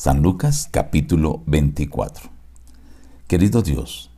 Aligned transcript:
San 0.00 0.22
Lucas 0.22 0.66
capítulo 0.70 1.42
24. 1.44 2.30
Querido 3.26 3.60
Dios, 3.60 4.10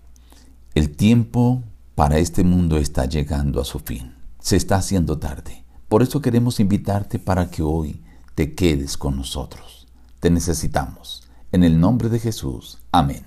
el 0.77 0.95
tiempo 0.95 1.65
para 1.97 2.19
este 2.19 2.45
mundo 2.45 2.77
está 2.77 3.07
llegando 3.07 3.61
a 3.61 3.65
su 3.65 3.81
fin. 3.81 4.15
Se 4.39 4.55
está 4.55 4.77
haciendo 4.77 5.19
tarde. 5.19 5.65
Por 5.89 6.05
eso 6.05 6.23
queremos 6.23 6.61
invitarte 6.61 7.19
para 7.19 7.51
que 7.51 7.65
hoy 7.65 8.01
te 8.37 8.55
quedes 8.55 8.97
con 8.97 9.17
nosotros. 9.17 9.89
Te 10.21 10.31
necesitamos. 10.31 11.25
En 11.51 11.65
el 11.65 11.81
nombre 11.81 12.09
de 12.09 12.21
Jesús. 12.21 12.79
Amén. 12.93 13.27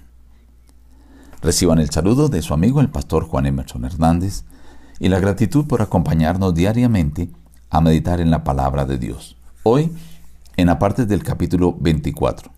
Reciban 1.41 1.79
el 1.79 1.89
saludo 1.89 2.29
de 2.29 2.41
su 2.41 2.53
amigo 2.53 2.79
el 2.79 2.89
pastor 2.89 3.27
Juan 3.27 3.47
Emerson 3.47 3.83
Hernández 3.83 4.45
y 5.01 5.09
la 5.09 5.19
gratitud 5.19 5.67
por 5.67 5.81
acompañarnos 5.81 6.55
diariamente 6.55 7.29
a 7.69 7.81
meditar 7.81 8.21
en 8.21 8.31
la 8.31 8.45
palabra 8.45 8.85
de 8.85 8.97
Dios. 8.97 9.35
Hoy 9.63 9.91
en 10.57 10.67
la 10.67 10.79
parte 10.79 11.05
del 11.05 11.23
capítulo 11.23 11.75
24. 11.79 12.51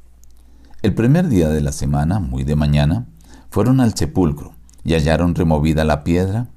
El 0.84 0.93
primer 0.93 1.27
día 1.27 1.50
de 1.50 1.61
la 1.61 1.71
semana, 1.71 2.20
muy 2.20 2.43
de 2.43 2.56
mañana, 2.56 3.07
fueron 3.50 3.79
al 3.79 3.96
sepulcro 3.96 4.54
y 4.83 4.93
hallaron 4.93 5.33
removida 5.33 5.83
la 5.83 6.04
piedra, 6.04 6.47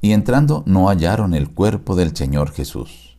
y 0.00 0.12
entrando 0.12 0.62
no 0.66 0.88
hallaron 0.88 1.34
el 1.34 1.50
cuerpo 1.50 1.94
del 1.94 2.16
Señor 2.16 2.52
Jesús. 2.52 3.18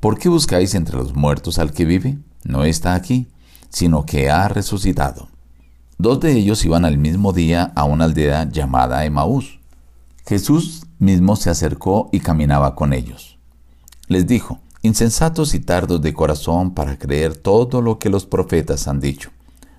¿Por 0.00 0.18
qué 0.18 0.28
buscáis 0.28 0.74
entre 0.74 0.96
los 0.96 1.14
muertos 1.14 1.58
al 1.58 1.72
que 1.72 1.84
vive? 1.84 2.18
No 2.44 2.64
está 2.64 2.94
aquí, 2.94 3.28
sino 3.68 4.06
que 4.06 4.30
ha 4.30 4.48
resucitado. 4.48 5.28
Dos 5.98 6.20
de 6.20 6.32
ellos 6.32 6.64
iban 6.64 6.84
al 6.84 6.98
mismo 6.98 7.32
día 7.32 7.72
a 7.74 7.84
una 7.84 8.04
aldea 8.04 8.48
llamada 8.50 9.04
Emaús. 9.04 9.60
Jesús 10.26 10.86
mismo 10.98 11.36
se 11.36 11.50
acercó 11.50 12.08
y 12.12 12.20
caminaba 12.20 12.74
con 12.74 12.92
ellos. 12.92 13.38
Les 14.08 14.26
dijo, 14.26 14.60
insensatos 14.84 15.54
y 15.54 15.60
tardos 15.60 16.02
de 16.02 16.12
corazón 16.12 16.74
para 16.74 16.98
creer 16.98 17.34
todo 17.38 17.80
lo 17.80 17.98
que 17.98 18.10
los 18.10 18.26
profetas 18.26 18.86
han 18.86 19.00
dicho. 19.00 19.30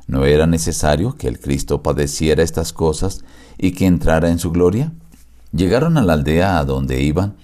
¿No 0.08 0.26
era 0.26 0.48
necesario 0.48 1.16
que 1.16 1.28
el 1.28 1.40
Cristo 1.40 1.84
padeciera 1.84 2.42
estas 2.42 2.74
cosas 2.74 3.24
y 3.60 3.74
que 3.74 3.86
entrara 3.86 4.30
en 4.30 4.40
su 4.40 4.52
gloria? 4.52 4.94
Llegaron 5.52 6.00
a 6.00 6.02
la 6.02 6.14
aldea 6.14 6.58
a 6.58 6.66
donde 6.66 7.04
iban, 7.04 7.36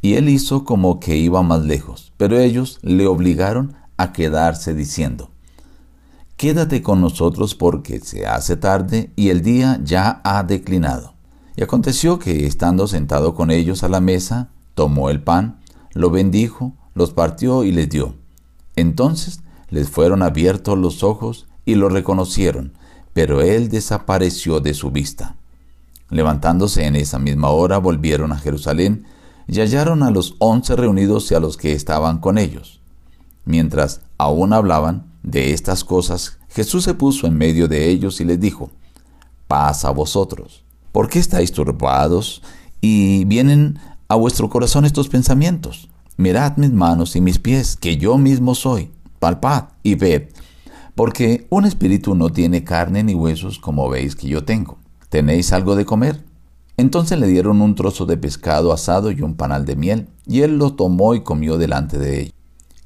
y 0.00 0.14
él 0.14 0.30
hizo 0.30 0.64
como 0.64 0.98
que 0.98 1.18
iba 1.18 1.42
más 1.42 1.62
lejos, 1.62 2.14
pero 2.16 2.38
ellos 2.38 2.78
le 2.80 3.06
obligaron 3.06 3.74
a 3.98 4.14
quedarse 4.14 4.72
diciendo, 4.72 5.30
Quédate 6.38 6.80
con 6.80 7.02
nosotros 7.02 7.54
porque 7.54 8.00
se 8.00 8.26
hace 8.26 8.56
tarde 8.56 9.12
y 9.14 9.28
el 9.28 9.42
día 9.42 9.78
ya 9.84 10.22
ha 10.24 10.42
declinado. 10.42 11.12
Y 11.54 11.62
aconteció 11.62 12.18
que, 12.18 12.46
estando 12.46 12.86
sentado 12.86 13.34
con 13.34 13.50
ellos 13.50 13.82
a 13.82 13.90
la 13.90 14.00
mesa, 14.00 14.48
tomó 14.74 15.10
el 15.10 15.22
pan, 15.22 15.60
lo 15.92 16.08
bendijo, 16.08 16.76
los 16.94 17.12
partió 17.12 17.64
y 17.64 17.72
les 17.72 17.88
dio. 17.88 18.14
Entonces 18.76 19.40
les 19.68 19.88
fueron 19.88 20.22
abiertos 20.22 20.78
los 20.78 21.02
ojos 21.02 21.46
y 21.64 21.74
lo 21.74 21.88
reconocieron, 21.88 22.72
pero 23.12 23.40
él 23.40 23.68
desapareció 23.68 24.60
de 24.60 24.74
su 24.74 24.90
vista. 24.90 25.36
Levantándose 26.08 26.86
en 26.86 26.96
esa 26.96 27.18
misma 27.18 27.50
hora 27.50 27.78
volvieron 27.78 28.32
a 28.32 28.38
Jerusalén 28.38 29.06
y 29.46 29.60
hallaron 29.60 30.02
a 30.02 30.10
los 30.10 30.34
once 30.38 30.74
reunidos 30.76 31.30
y 31.30 31.34
a 31.34 31.40
los 31.40 31.56
que 31.56 31.72
estaban 31.72 32.18
con 32.18 32.38
ellos. 32.38 32.80
Mientras 33.44 34.00
aún 34.18 34.52
hablaban 34.52 35.12
de 35.22 35.52
estas 35.52 35.84
cosas, 35.84 36.38
Jesús 36.48 36.84
se 36.84 36.94
puso 36.94 37.26
en 37.26 37.36
medio 37.36 37.68
de 37.68 37.88
ellos 37.88 38.20
y 38.20 38.24
les 38.24 38.40
dijo, 38.40 38.70
Paz 39.46 39.84
a 39.84 39.90
vosotros. 39.90 40.64
¿Por 40.92 41.08
qué 41.08 41.18
estáis 41.18 41.52
turbados 41.52 42.42
y 42.80 43.24
vienen 43.24 43.78
a 44.08 44.14
vuestro 44.14 44.48
corazón 44.48 44.84
estos 44.84 45.08
pensamientos? 45.08 45.89
Mirad 46.20 46.56
mis 46.56 46.72
manos 46.72 47.16
y 47.16 47.20
mis 47.20 47.38
pies, 47.38 47.76
que 47.76 47.96
yo 47.96 48.18
mismo 48.18 48.54
soy, 48.54 48.90
palpad 49.18 49.70
y 49.82 49.94
ved, 49.94 50.28
porque 50.94 51.46
un 51.50 51.64
espíritu 51.64 52.14
no 52.14 52.30
tiene 52.30 52.62
carne 52.62 53.02
ni 53.02 53.14
huesos 53.14 53.58
como 53.58 53.88
veis 53.88 54.14
que 54.14 54.28
yo 54.28 54.44
tengo. 54.44 54.78
¿Tenéis 55.08 55.52
algo 55.52 55.74
de 55.74 55.84
comer? 55.84 56.22
Entonces 56.76 57.18
le 57.18 57.26
dieron 57.26 57.60
un 57.60 57.74
trozo 57.74 58.06
de 58.06 58.16
pescado 58.16 58.72
asado 58.72 59.10
y 59.10 59.22
un 59.22 59.34
panal 59.34 59.64
de 59.64 59.76
miel, 59.76 60.08
y 60.26 60.42
él 60.42 60.58
lo 60.58 60.74
tomó 60.74 61.14
y 61.14 61.22
comió 61.22 61.58
delante 61.58 61.98
de 61.98 62.20
ellos. 62.20 62.34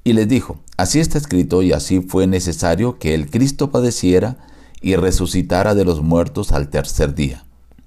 Y 0.04 0.12
les 0.12 0.28
dijo, 0.28 0.60
así 0.76 1.00
está 1.00 1.18
escrito 1.18 1.62
y 1.62 1.72
así 1.72 2.00
fue 2.00 2.26
necesario 2.26 2.98
que 2.98 3.14
el 3.14 3.30
Cristo 3.30 3.70
padeciera 3.70 4.36
y 4.80 4.96
resucitara 4.96 5.74
de 5.74 5.84
los 5.84 6.02
muertos 6.02 6.52
al 6.52 6.68
tercer 6.68 7.14
día. 7.14 7.44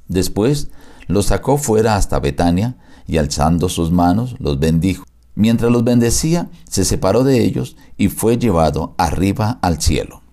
Después 0.07 0.69
los 1.07 1.27
sacó 1.27 1.57
fuera 1.57 1.95
hasta 1.95 2.19
Betania, 2.19 2.75
y 3.07 3.17
alzando 3.17 3.69
sus 3.69 3.91
manos 3.91 4.35
los 4.39 4.59
bendijo. 4.59 5.05
Mientras 5.37 5.71
los 5.71 5.83
bendecía, 5.83 6.49
se 6.67 6.83
separó 6.83 7.23
de 7.23 7.45
ellos 7.45 7.77
y 7.95 8.07
fue 8.07 8.39
llevado 8.39 8.95
arriba 8.97 9.59
al 9.61 9.79
cielo. 9.79 10.23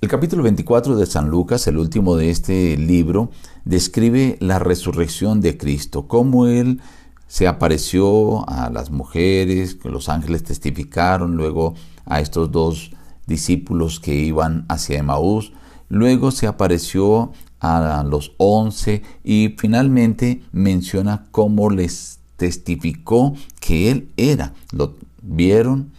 El 0.00 0.08
capítulo 0.08 0.42
24 0.42 0.96
de 0.96 1.04
San 1.04 1.28
Lucas, 1.28 1.66
el 1.66 1.76
último 1.76 2.16
de 2.16 2.30
este 2.30 2.78
libro, 2.78 3.30
describe 3.66 4.38
la 4.40 4.58
resurrección 4.58 5.42
de 5.42 5.58
Cristo, 5.58 6.08
cómo 6.08 6.46
Él 6.46 6.80
se 7.26 7.46
apareció 7.46 8.48
a 8.48 8.70
las 8.70 8.90
mujeres, 8.90 9.74
que 9.74 9.90
los 9.90 10.08
ángeles 10.08 10.44
testificaron, 10.44 11.36
luego 11.36 11.74
a 12.06 12.20
estos 12.20 12.50
dos 12.50 12.90
discípulos 13.26 14.00
que 14.00 14.14
iban 14.14 14.64
hacia 14.70 14.98
Emaús, 14.98 15.52
luego 15.90 16.30
se 16.30 16.46
apareció 16.46 17.32
a 17.60 18.02
los 18.08 18.32
once 18.38 19.02
y 19.22 19.54
finalmente 19.58 20.42
menciona 20.52 21.26
cómo 21.32 21.68
les 21.68 22.23
testificó 22.36 23.34
que 23.60 23.90
Él 23.90 24.08
era. 24.16 24.54
Lo 24.72 24.94
vieron, 25.22 25.92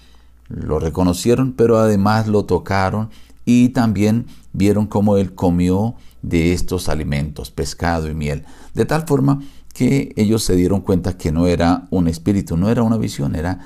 lo 0.48 0.80
reconocieron, 0.80 1.54
pero 1.54 1.78
además 1.78 2.28
lo 2.28 2.46
tocaron 2.46 3.10
y 3.46 3.70
también 3.70 4.26
vieron 4.54 4.88
cómo 4.88 5.18
Él 5.18 5.34
comió 5.34 5.96
de 6.22 6.54
estos 6.54 6.90
alimentos, 6.90 7.52
pescado 7.52 8.10
y 8.10 8.16
miel. 8.16 8.44
De 8.74 8.86
tal 8.86 9.06
forma 9.08 9.42
que 9.74 10.14
ellos 10.16 10.44
se 10.44 10.56
dieron 10.56 10.82
cuenta 10.82 11.18
que 11.18 11.32
no 11.32 11.48
era 11.48 11.88
un 11.90 12.08
espíritu, 12.08 12.58
no 12.58 12.70
era 12.70 12.82
una 12.82 12.98
visión, 12.98 13.36
era 13.36 13.60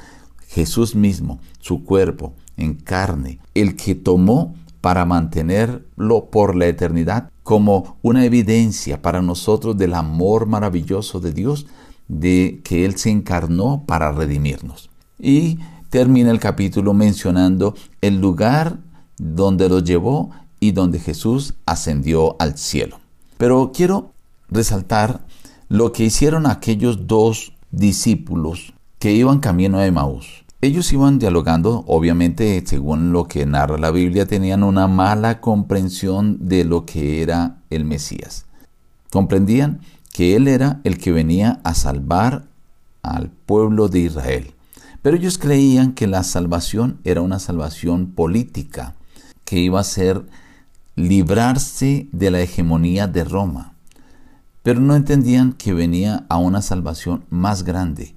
Jesús 0.47 0.95
mismo, 0.95 1.39
su 1.59 1.83
cuerpo 1.83 2.33
en 2.57 2.73
carne, 2.73 3.39
el 3.53 3.75
que 3.75 3.95
tomó 3.95 4.55
para 4.81 5.05
mantenerlo 5.05 6.25
por 6.31 6.55
la 6.55 6.67
eternidad 6.67 7.29
como 7.43 7.97
una 8.01 8.25
evidencia 8.25 9.01
para 9.01 9.21
nosotros 9.21 9.77
del 9.77 9.93
amor 9.93 10.45
maravilloso 10.45 11.19
de 11.19 11.31
Dios 11.31 11.67
de 12.09 12.59
que 12.65 12.83
Él 12.83 12.97
se 12.97 13.11
encarnó 13.11 13.85
para 13.87 14.11
redimirnos. 14.11 14.89
Y 15.17 15.59
termina 15.89 16.31
el 16.31 16.39
capítulo 16.39 16.93
mencionando 16.93 17.75
el 18.01 18.19
lugar 18.19 18.79
donde 19.17 19.69
los 19.69 19.85
llevó 19.85 20.31
y 20.59 20.71
donde 20.71 20.99
Jesús 20.99 21.53
ascendió 21.65 22.35
al 22.39 22.57
cielo. 22.57 22.99
Pero 23.37 23.71
quiero 23.73 24.11
resaltar 24.49 25.21
lo 25.69 25.93
que 25.93 26.03
hicieron 26.03 26.45
aquellos 26.45 27.07
dos 27.07 27.53
discípulos 27.71 28.73
que 28.97 29.13
iban 29.13 29.39
camino 29.39 29.77
a 29.77 29.85
Emaús. 29.85 30.43
Ellos 30.61 30.91
iban 30.91 31.19
dialogando, 31.19 31.85
obviamente, 31.87 32.61
según 32.65 33.13
lo 33.13 33.29
que 33.29 33.45
narra 33.45 33.77
la 33.77 33.91
Biblia, 33.91 34.25
tenían 34.25 34.63
una 34.63 34.87
mala 34.87 35.39
comprensión 35.39 36.37
de 36.49 36.65
lo 36.65 36.85
que 36.85 37.21
era 37.21 37.61
el 37.69 37.85
Mesías. 37.85 38.45
Comprendían 39.09 39.79
que 40.19 40.35
Él 40.35 40.49
era 40.49 40.81
el 40.83 40.97
que 40.97 41.13
venía 41.13 41.61
a 41.63 41.73
salvar 41.73 42.49
al 43.03 43.29
pueblo 43.29 43.87
de 43.87 43.99
Israel. 43.99 44.53
Pero 45.01 45.15
ellos 45.15 45.37
creían 45.37 45.93
que 45.93 46.07
la 46.07 46.23
salvación 46.23 46.99
era 47.05 47.21
una 47.21 47.39
salvación 47.39 48.07
política, 48.07 48.95
que 49.45 49.59
iba 49.59 49.79
a 49.79 49.85
ser 49.85 50.25
librarse 50.97 52.09
de 52.11 52.31
la 52.31 52.41
hegemonía 52.41 53.07
de 53.07 53.23
Roma. 53.23 53.75
Pero 54.61 54.81
no 54.81 54.97
entendían 54.97 55.53
que 55.53 55.73
venía 55.73 56.25
a 56.27 56.35
una 56.35 56.61
salvación 56.61 57.23
más 57.29 57.63
grande, 57.63 58.13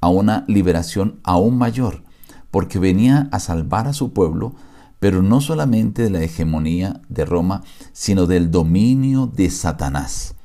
a 0.00 0.08
una 0.08 0.44
liberación 0.46 1.18
aún 1.24 1.58
mayor, 1.58 2.04
porque 2.52 2.78
venía 2.78 3.28
a 3.32 3.40
salvar 3.40 3.88
a 3.88 3.92
su 3.92 4.12
pueblo, 4.12 4.54
pero 5.00 5.20
no 5.20 5.40
solamente 5.40 6.04
de 6.04 6.10
la 6.10 6.22
hegemonía 6.22 7.00
de 7.08 7.24
Roma, 7.24 7.64
sino 7.92 8.28
del 8.28 8.52
dominio 8.52 9.26
de 9.26 9.50
Satanás. 9.50 10.36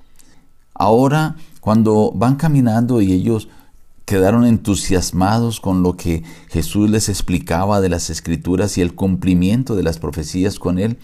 Ahora, 0.75 1.38
cuando 1.62 2.12
van 2.13 2.36
caminando 2.36 3.01
y 3.01 3.12
ellos 3.13 3.48
quedaron 4.06 4.45
entusiasmados 4.45 5.60
con 5.60 5.81
lo 5.81 5.98
que 5.98 6.24
Jesús 6.50 6.89
les 6.89 7.10
explicaba 7.10 7.81
de 7.81 7.89
las 7.89 8.12
escrituras 8.12 8.77
y 8.77 8.81
el 8.81 8.94
cumplimiento 8.94 9.75
de 9.75 9.83
las 9.83 9.98
profecías 9.98 10.60
con 10.60 10.77
él, 10.77 11.00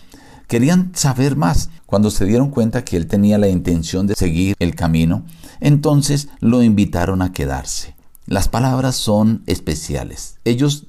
querían 0.48 0.92
saber 0.94 1.36
más. 1.36 1.70
Cuando 1.86 2.12
se 2.12 2.26
dieron 2.26 2.52
cuenta 2.52 2.84
que 2.84 2.98
él 2.98 3.08
tenía 3.08 3.38
la 3.38 3.48
intención 3.48 4.06
de 4.06 4.16
seguir 4.16 4.56
el 4.60 4.76
camino, 4.76 5.24
entonces 5.62 6.28
lo 6.42 6.62
invitaron 6.62 7.22
a 7.22 7.32
quedarse. 7.32 7.96
Las 8.28 8.50
palabras 8.50 8.96
son 8.96 9.42
especiales. 9.48 10.38
Ellos 10.46 10.88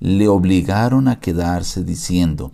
le 0.00 0.28
obligaron 0.28 1.06
a 1.08 1.20
quedarse 1.20 1.84
diciendo, 1.84 2.50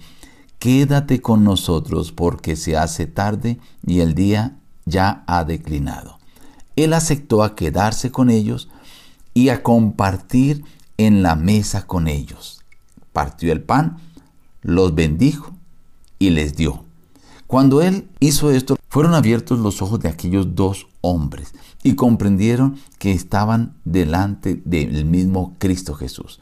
quédate 0.59 1.21
con 1.21 1.45
nosotros 1.45 2.13
porque 2.13 2.57
se 2.57 2.77
hace 2.77 3.07
tarde 3.07 3.59
y 3.87 4.01
el 4.01 4.15
día 4.15 4.59
ya 4.89 5.25
ha 5.27 5.45
declinado. 5.45 6.19
Él 6.77 6.93
aceptó 6.93 7.43
a 7.43 7.55
quedarse 7.55 8.11
con 8.11 8.31
ellos 8.31 8.69
y 9.35 9.49
a 9.49 9.63
compartir 9.63 10.65
en 10.97 11.23
la 11.23 11.37
mesa 11.37 11.87
con 11.87 12.09
ellos. 12.09 12.63
Partió 13.13 13.53
el 13.53 13.63
pan, 13.63 13.99
los 14.63 14.95
bendijo 14.95 15.55
y 16.19 16.31
les 16.31 16.57
dio. 16.57 16.85
Cuando 17.47 17.81
él 17.81 18.09
hizo 18.21 18.51
esto, 18.51 18.77
fueron 18.89 19.15
abiertos 19.15 19.59
los 19.59 19.81
ojos 19.81 20.01
de 20.01 20.09
aquellos 20.09 20.55
dos 20.55 20.87
hombres 21.01 21.53
y 21.83 21.95
comprendieron 21.95 22.79
que 22.99 23.13
estaban 23.13 23.75
delante 23.85 24.61
del 24.65 25.05
mismo 25.05 25.55
Cristo 25.59 25.95
Jesús. 25.95 26.41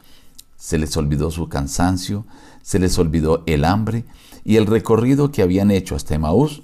Se 0.57 0.77
les 0.77 0.97
olvidó 0.97 1.31
su 1.31 1.47
cansancio, 1.49 2.25
se 2.61 2.79
les 2.79 2.97
olvidó 2.97 3.43
el 3.45 3.63
hambre 3.63 4.05
y 4.43 4.57
el 4.57 4.65
recorrido 4.65 5.31
que 5.31 5.41
habían 5.41 5.71
hecho 5.71 5.95
hasta 5.95 6.15
Emaús. 6.15 6.63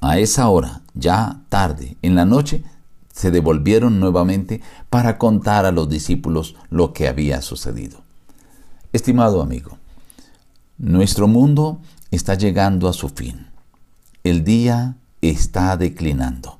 A 0.00 0.18
esa 0.18 0.48
hora, 0.48 0.82
ya 0.94 1.42
tarde, 1.48 1.96
en 2.02 2.14
la 2.14 2.24
noche, 2.24 2.64
se 3.12 3.30
devolvieron 3.30 4.00
nuevamente 4.00 4.62
para 4.88 5.18
contar 5.18 5.66
a 5.66 5.72
los 5.72 5.88
discípulos 5.88 6.56
lo 6.70 6.92
que 6.92 7.06
había 7.06 7.42
sucedido. 7.42 8.02
Estimado 8.92 9.42
amigo, 9.42 9.78
nuestro 10.78 11.28
mundo 11.28 11.80
está 12.10 12.34
llegando 12.34 12.88
a 12.88 12.94
su 12.94 13.10
fin. 13.10 13.48
El 14.24 14.42
día 14.42 14.96
está 15.20 15.76
declinando. 15.76 16.58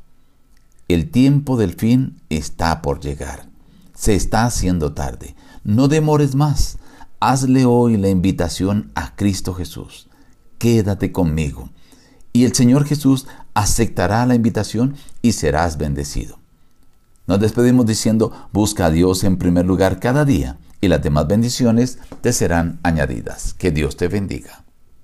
El 0.88 1.10
tiempo 1.10 1.56
del 1.56 1.74
fin 1.74 2.20
está 2.28 2.82
por 2.82 3.00
llegar. 3.00 3.46
Se 3.94 4.14
está 4.14 4.44
haciendo 4.44 4.92
tarde. 4.92 5.34
No 5.64 5.88
demores 5.88 6.34
más. 6.34 6.78
Hazle 7.20 7.64
hoy 7.64 7.96
la 7.96 8.08
invitación 8.08 8.90
a 8.94 9.14
Cristo 9.16 9.54
Jesús. 9.54 10.08
Quédate 10.58 11.12
conmigo. 11.12 11.70
Y 12.32 12.44
el 12.44 12.54
Señor 12.54 12.84
Jesús 12.84 13.26
aceptará 13.54 14.24
la 14.26 14.34
invitación 14.34 14.96
y 15.22 15.32
serás 15.32 15.76
bendecido. 15.78 16.38
Nos 17.26 17.40
despedimos 17.40 17.86
diciendo, 17.86 18.32
busca 18.52 18.86
a 18.86 18.90
Dios 18.90 19.24
en 19.24 19.36
primer 19.36 19.66
lugar 19.66 20.00
cada 20.00 20.24
día 20.24 20.58
y 20.80 20.88
las 20.88 21.02
demás 21.02 21.26
bendiciones 21.28 21.98
te 22.20 22.32
serán 22.32 22.80
añadidas. 22.82 23.54
Que 23.54 23.70
Dios 23.70 23.96
te 23.96 24.08
bendiga. 24.08 24.64